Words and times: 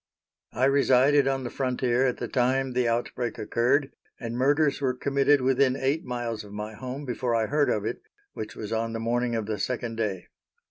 I 0.53 0.65
resided 0.65 1.27
on 1.27 1.43
the 1.43 1.51
frontier 1.51 2.07
at 2.07 2.17
the 2.17 2.27
time 2.27 2.73
the 2.73 2.87
outbreak 2.87 3.37
occurred, 3.37 3.91
and 4.19 4.35
murders 4.35 4.81
were 4.81 4.95
committed 4.95 5.41
within 5.41 5.75
eight 5.75 6.03
miles 6.03 6.43
of 6.43 6.51
my 6.51 6.73
home 6.73 7.05
before 7.05 7.35
I 7.35 7.45
heard 7.45 7.69
of 7.69 7.85
it, 7.85 8.01
which 8.33 8.55
was 8.55 8.71
on 8.73 8.93
the 8.93 8.99
morning 8.99 9.35
of 9.35 9.45
the 9.45 9.59
second 9.59 9.97
day. 9.97 10.29